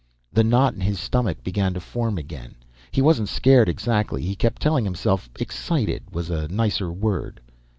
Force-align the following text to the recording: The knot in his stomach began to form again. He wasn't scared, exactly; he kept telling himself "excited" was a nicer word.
The 0.33 0.43
knot 0.43 0.73
in 0.73 0.81
his 0.81 0.99
stomach 0.99 1.43
began 1.43 1.75
to 1.75 1.79
form 1.79 2.17
again. 2.17 2.55
He 2.91 3.03
wasn't 3.03 3.29
scared, 3.29 3.69
exactly; 3.69 4.23
he 4.23 4.33
kept 4.35 4.59
telling 4.59 4.83
himself 4.83 5.29
"excited" 5.39 6.01
was 6.11 6.31
a 6.31 6.47
nicer 6.47 6.91
word. 6.91 7.39